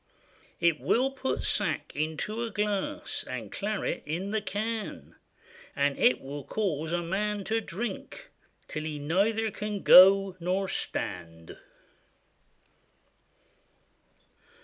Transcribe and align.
It 0.59 0.79
will 0.79 1.11
put 1.11 1.43
sack 1.43 1.91
into 1.95 2.41
a 2.41 2.49
glass, 2.49 3.23
And 3.27 3.51
claret 3.51 4.01
in 4.07 4.31
the 4.31 4.41
can; 4.41 5.15
And 5.75 5.95
it 5.99 6.19
will 6.21 6.43
cause 6.43 6.91
a 6.91 7.03
man 7.03 7.43
to 7.43 7.61
drink 7.61 8.31
Till 8.67 8.81
he 8.85 8.97
neither 8.97 9.51
can 9.51 9.83
go 9.83 10.35
nor 10.39 10.67
stand. 10.67 11.59